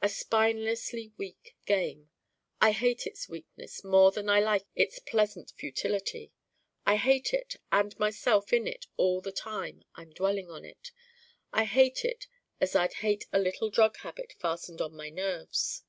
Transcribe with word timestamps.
A 0.00 0.06
spinelessly 0.08 1.10
Weak 1.16 1.56
game. 1.66 2.08
I 2.60 2.70
hate 2.70 3.08
its 3.08 3.28
Weakness 3.28 3.82
more 3.82 4.12
than 4.12 4.28
I 4.28 4.38
like 4.38 4.64
its 4.76 5.00
pleasant 5.00 5.52
futility. 5.56 6.30
I 6.86 6.94
hate 6.94 7.34
it 7.34 7.56
and 7.72 7.98
myself 7.98 8.52
in 8.52 8.68
it 8.68 8.86
all 8.96 9.20
the 9.20 9.32
time 9.32 9.82
I'm 9.96 10.12
dwelling 10.12 10.48
on 10.48 10.64
it. 10.64 10.92
I 11.52 11.64
hate 11.64 12.04
it 12.04 12.28
as 12.60 12.76
I'd 12.76 12.94
hate 13.02 13.26
a 13.32 13.40
little 13.40 13.68
drug 13.68 13.96
habit 13.96 14.34
fastened 14.38 14.80
on 14.80 14.94
my 14.94 15.10
nerves. 15.10 15.82